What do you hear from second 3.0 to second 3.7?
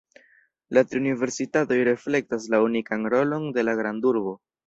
rolon de